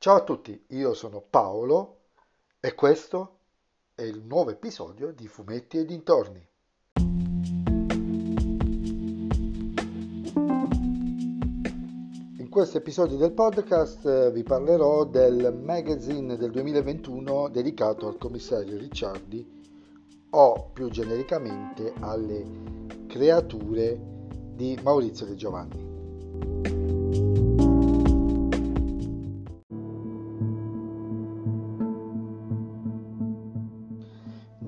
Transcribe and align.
Ciao 0.00 0.14
a 0.14 0.22
tutti, 0.22 0.64
io 0.68 0.94
sono 0.94 1.20
Paolo 1.20 2.02
e 2.60 2.72
questo 2.76 3.38
è 3.96 4.02
il 4.02 4.22
nuovo 4.22 4.50
episodio 4.50 5.10
di 5.10 5.26
Fumetti 5.26 5.76
e 5.76 5.84
dintorni. 5.84 6.48
In 12.36 12.46
questo 12.48 12.78
episodio 12.78 13.16
del 13.16 13.32
podcast 13.32 14.06
eh, 14.06 14.30
vi 14.30 14.44
parlerò 14.44 15.02
del 15.02 15.52
magazine 15.52 16.36
del 16.36 16.52
2021 16.52 17.48
dedicato 17.48 18.06
al 18.06 18.18
commissario 18.18 18.78
Ricciardi 18.78 19.44
o 20.30 20.70
più 20.72 20.88
genericamente 20.90 21.92
alle 21.98 22.46
creature 23.08 24.00
di 24.54 24.78
Maurizio 24.80 25.26
De 25.26 25.34
Giovanni. 25.34 25.87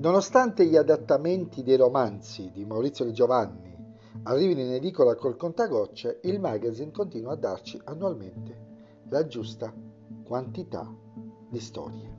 Nonostante 0.01 0.65
gli 0.65 0.75
adattamenti 0.75 1.61
dei 1.61 1.77
romanzi 1.77 2.49
di 2.51 2.65
Maurizio 2.65 3.05
De 3.05 3.11
Giovanni 3.11 3.71
arrivino 4.23 4.61
in 4.61 4.71
edicola 4.71 5.13
col 5.13 5.37
contagocce, 5.37 6.21
il 6.23 6.39
magazine 6.39 6.89
continua 6.89 7.33
a 7.33 7.35
darci 7.35 7.79
annualmente 7.83 9.03
la 9.09 9.27
giusta 9.27 9.71
quantità 10.23 10.91
di 11.47 11.59
storie. 11.59 12.17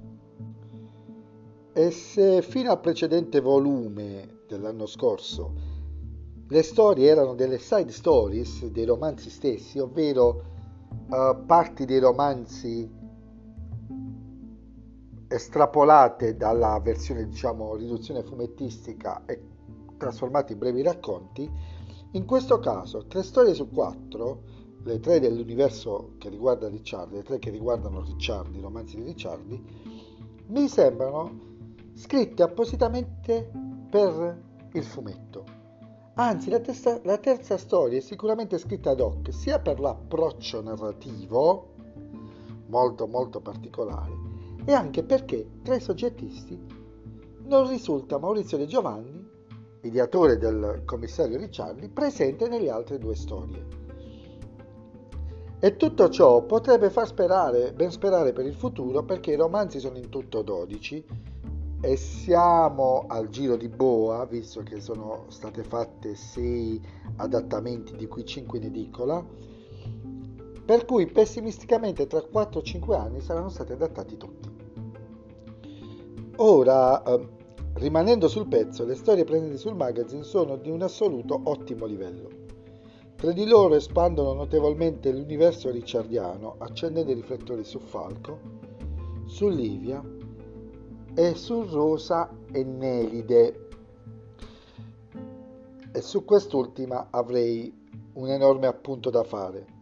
E 1.73 1.91
se 1.91 2.41
fino 2.43 2.71
al 2.71 2.79
precedente 2.79 3.41
volume 3.41 4.43
dell'anno 4.47 4.87
scorso 4.87 5.53
le 6.47 6.63
storie 6.63 7.09
erano 7.09 7.35
delle 7.35 7.59
side 7.59 7.91
stories 7.91 8.65
dei 8.67 8.85
romanzi 8.85 9.29
stessi, 9.29 9.81
ovvero 9.81 10.45
uh, 11.09 11.45
parti 11.45 11.85
dei 11.85 11.99
romanzi 11.99 12.89
estrapolate 15.33 16.37
dalla 16.37 16.79
versione 16.81 17.27
diciamo 17.27 17.75
riduzione 17.77 18.23
fumettistica 18.23 19.25
e 19.25 19.41
trasformate 19.97 20.53
in 20.53 20.59
brevi 20.59 20.83
racconti, 20.83 21.51
in 22.13 22.27
questo 22.27 22.59
caso 22.59 23.07
tre 23.07 23.23
storie 23.23 23.55
su 23.55 23.71
quattro, 23.71 24.43
le 24.85 25.01
tre 25.01 25.21
dell'universo 25.21 26.15
che 26.19 26.29
riguarda 26.29 26.69
Ricciardi, 26.69 27.15
le 27.15 27.23
tre 27.23 27.39
che 27.39 27.51
riguardano 27.51 28.03
Ricciardi, 28.03 28.59
i 28.59 28.61
romanzi 28.61 28.97
di 28.97 29.05
Ricciardi, 29.05 29.65
mi 30.49 30.69
sembrano 30.69 31.51
scritte 31.95 32.43
appositamente 32.43 33.51
per 33.89 34.43
il 34.73 34.85
fumetto. 34.85 35.61
Anzi, 36.15 36.51
la, 36.51 36.61
testa, 36.61 37.01
la 37.05 37.17
terza 37.17 37.57
storia 37.57 37.99
è 37.99 38.03
sicuramente 38.03 38.59
scritta 38.59 38.91
ad 38.91 39.01
hoc, 39.01 39.33
sia 39.33 39.61
per 39.61 39.81
l'approccio 39.81 40.61
narrativo, 40.61 41.71
molto 42.67 43.07
molto 43.07 43.41
particolare, 43.41 44.32
e 44.65 44.73
anche 44.73 45.03
perché 45.03 45.47
tra 45.63 45.75
i 45.75 45.81
soggettisti 45.81 46.59
non 47.45 47.69
risulta 47.69 48.19
Maurizio 48.19 48.57
De 48.57 48.67
Giovanni, 48.67 49.29
ideatore 49.83 50.39
del 50.39 50.83
commissario 50.85 51.39
Ricciardi, 51.39 51.89
presente 51.89 52.49
nelle 52.49 52.71
altre 52.71 52.99
due 52.99 53.15
storie. 53.15 53.81
E 55.59 55.77
tutto 55.77 56.09
ciò 56.09 56.43
potrebbe 56.45 56.91
far 56.91 57.07
sperare, 57.07 57.73
ben 57.73 57.91
sperare 57.91 58.33
per 58.33 58.47
il 58.47 58.55
futuro 58.55 59.05
perché 59.05 59.33
i 59.33 59.37
romanzi 59.37 59.79
sono 59.79 59.97
in 59.97 60.09
tutto 60.09 60.43
12 60.43 61.05
e 61.81 61.97
siamo 61.97 63.05
al 63.09 63.29
giro 63.29 63.57
di 63.57 63.69
boa, 63.69 64.25
visto 64.25 64.63
che 64.63 64.81
sono 64.81 65.25
state 65.29 65.65
fatte 65.65 66.15
6 66.15 66.81
adattamenti, 67.17 67.97
di 67.97 68.07
cui 68.07 68.25
5 68.25 68.59
in 68.59 68.65
edicola, 68.65 69.25
per 70.65 70.85
cui 70.85 71.07
pessimisticamente 71.07 72.07
tra 72.07 72.21
4-5 72.21 72.95
anni 72.95 73.21
saranno 73.21 73.49
stati 73.49 73.73
adattati 73.73 74.17
tutti. 74.17 74.42
Ora, 76.45 77.01
eh, 77.05 77.29
rimanendo 77.75 78.27
sul 78.27 78.49
pezzo, 78.49 78.85
le 78.85 78.97
storie 78.97 79.23
presenti 79.23 79.57
sul 79.57 79.77
magazine 79.77 80.25
sono 80.25 80.57
di 80.57 80.71
un 80.71 80.83
assoluto 80.83 81.41
ottimo 81.45 81.87
livello. 81.87 82.29
Tre 83.15 83.33
di 83.33 83.47
loro 83.47 83.77
espandono 83.77 84.33
notevolmente 84.33 85.13
l'universo 85.13 85.71
ricciardiano, 85.71 86.57
accendendo 86.59 87.13
i 87.13 87.15
riflettori 87.15 87.63
su 87.63 87.79
Falco, 87.79 88.41
su 89.25 89.47
Livia 89.47 90.03
e 91.15 91.35
su 91.37 91.63
Rosa 91.63 92.29
e 92.51 92.65
Nelide. 92.65 93.69
E 95.93 96.01
su 96.01 96.25
quest'ultima 96.25 97.07
avrei 97.11 97.73
un 98.15 98.29
enorme 98.29 98.67
appunto 98.67 99.11
da 99.11 99.23
fare. 99.23 99.82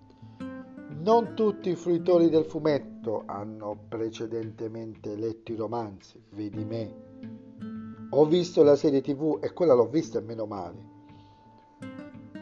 Non 1.00 1.34
tutti 1.34 1.71
i 1.71 1.77
fruitori 1.77 2.28
del 2.28 2.44
fumetto 2.44 3.22
hanno 3.25 3.87
precedentemente 3.88 5.16
letto 5.16 5.50
i 5.50 5.56
romanzi, 5.56 6.22
vedi 6.33 6.62
me. 6.62 6.94
Ho 8.11 8.27
visto 8.27 8.62
la 8.62 8.77
serie 8.77 9.00
tv 9.00 9.39
e 9.41 9.55
quella 9.55 9.72
l'ho 9.72 9.89
vista 9.89 10.19
e 10.19 10.22
meno 10.22 10.44
male. 10.44 10.89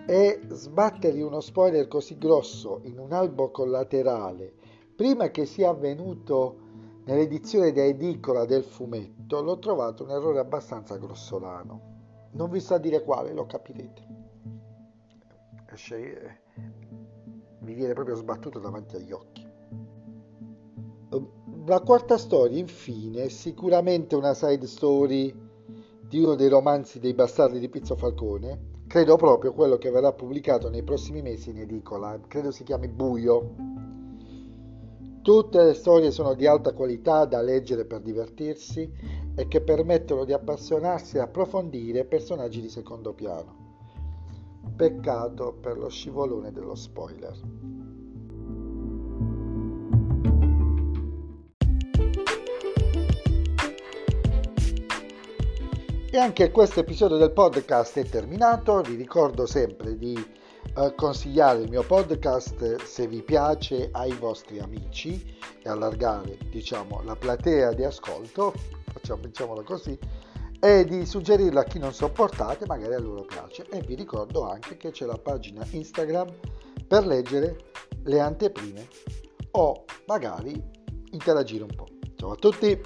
E 0.08 0.40
sbattergli 0.48 1.20
uno 1.20 1.38
spoiler 1.38 1.86
così 1.86 2.18
grosso 2.18 2.80
in 2.82 2.98
un 2.98 3.12
albo 3.12 3.52
collaterale, 3.52 4.52
prima 4.96 5.30
che 5.30 5.46
sia 5.46 5.68
avvenuto 5.68 6.56
nell'edizione 7.04 7.70
da 7.70 7.84
edicola 7.84 8.44
del 8.44 8.64
fumetto, 8.64 9.40
l'ho 9.40 9.60
trovato 9.60 10.02
un 10.02 10.10
errore 10.10 10.40
abbastanza 10.40 10.96
grossolano. 10.96 12.30
Non 12.32 12.50
vi 12.50 12.58
sto 12.58 12.74
a 12.74 12.78
dire 12.78 13.04
quale, 13.04 13.32
lo 13.32 13.46
capirete 13.46 14.16
mi 17.68 17.74
viene 17.74 17.92
proprio 17.92 18.14
sbattuto 18.14 18.58
davanti 18.58 18.96
agli 18.96 19.12
occhi. 19.12 19.46
La 21.66 21.80
quarta 21.80 22.16
storia, 22.16 22.58
infine, 22.58 23.24
è 23.24 23.28
sicuramente 23.28 24.14
una 24.16 24.32
side 24.32 24.66
story 24.66 25.34
di 26.00 26.22
uno 26.22 26.34
dei 26.34 26.48
romanzi 26.48 26.98
dei 26.98 27.12
bastardi 27.12 27.58
di 27.58 27.68
Pizzo 27.68 27.94
Falcone, 27.94 28.76
credo 28.86 29.16
proprio 29.16 29.52
quello 29.52 29.76
che 29.76 29.90
verrà 29.90 30.14
pubblicato 30.14 30.70
nei 30.70 30.82
prossimi 30.82 31.20
mesi 31.20 31.50
in 31.50 31.58
edicola, 31.58 32.18
credo 32.26 32.50
si 32.50 32.64
chiami 32.64 32.88
Buio. 32.88 33.54
Tutte 35.20 35.62
le 35.62 35.74
storie 35.74 36.10
sono 36.10 36.32
di 36.32 36.46
alta 36.46 36.72
qualità 36.72 37.26
da 37.26 37.42
leggere 37.42 37.84
per 37.84 38.00
divertirsi 38.00 38.90
e 39.34 39.46
che 39.46 39.60
permettono 39.60 40.24
di 40.24 40.32
appassionarsi 40.32 41.18
e 41.18 41.20
approfondire 41.20 42.06
personaggi 42.06 42.62
di 42.62 42.70
secondo 42.70 43.12
piano. 43.12 43.67
Peccato 44.76 45.54
per 45.60 45.76
lo 45.76 45.88
scivolone 45.88 46.52
dello 46.52 46.74
spoiler. 46.74 47.36
E 56.10 56.16
anche 56.16 56.50
questo 56.50 56.80
episodio 56.80 57.18
del 57.18 57.32
podcast 57.32 57.98
è 57.98 58.04
terminato. 58.04 58.80
Vi 58.80 58.94
ricordo 58.94 59.44
sempre 59.44 59.96
di 59.98 60.14
eh, 60.76 60.94
consigliare 60.94 61.60
il 61.60 61.68
mio 61.68 61.82
podcast 61.82 62.82
se 62.82 63.06
vi 63.06 63.22
piace 63.22 63.88
ai 63.92 64.12
vostri 64.12 64.58
amici 64.58 65.36
e 65.62 65.68
allargare 65.68 66.38
diciamo, 66.50 67.02
la 67.04 67.14
platea 67.14 67.72
di 67.72 67.84
ascolto, 67.84 68.54
facciamo, 68.92 69.22
diciamolo 69.22 69.62
così, 69.62 69.98
e 70.60 70.84
di 70.84 71.06
suggerirlo 71.06 71.60
a 71.60 71.64
chi 71.64 71.78
non 71.78 71.92
sopportate, 71.92 72.66
magari 72.66 72.94
a 72.94 72.98
loro 72.98 73.22
piace. 73.22 73.66
E 73.70 73.80
vi 73.80 73.94
ricordo 73.94 74.48
anche 74.48 74.76
che 74.76 74.90
c'è 74.90 75.06
la 75.06 75.18
pagina 75.18 75.66
Instagram 75.70 76.28
per 76.86 77.06
leggere 77.06 77.56
le 78.04 78.20
anteprime 78.20 78.88
o 79.52 79.84
magari 80.06 80.60
interagire 81.10 81.62
un 81.62 81.74
po'. 81.74 81.86
Ciao 82.16 82.32
a 82.32 82.36
tutti! 82.36 82.80